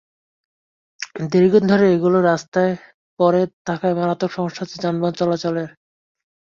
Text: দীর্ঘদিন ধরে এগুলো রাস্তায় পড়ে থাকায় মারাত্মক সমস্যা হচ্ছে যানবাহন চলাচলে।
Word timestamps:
দীর্ঘদিন 1.31 1.63
ধরে 1.71 1.85
এগুলো 1.95 2.17
রাস্তায় 2.23 2.73
পড়ে 3.19 3.41
থাকায় 3.67 3.95
মারাত্মক 3.95 4.31
সমস্যা 4.33 4.61
হচ্ছে 4.61 4.77
যানবাহন 4.83 5.13
চলাচলে। 5.19 5.63